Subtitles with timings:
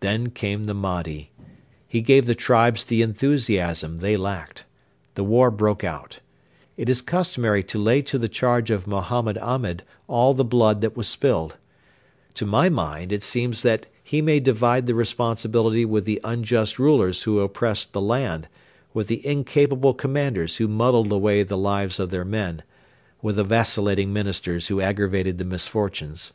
[0.00, 1.30] Then came the Mahdi.
[1.86, 4.64] He gave the tribes the enthusiasm they lacked.
[5.12, 6.20] The war broke out.
[6.78, 10.96] It is customary to lay to the charge of Mohammed Ahmed all the blood that
[10.96, 11.58] was spilled.
[12.36, 17.24] To my mind it seems that he may divide the responsibility with the unjust rulers
[17.24, 18.48] who oppressed the land,
[18.94, 22.62] with the incapable commanders who muddled away the lives of their men,
[23.20, 26.32] with the vacillating Ministers who aggravated the misfortunes.